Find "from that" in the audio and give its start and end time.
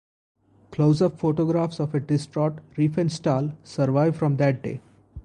4.15-4.63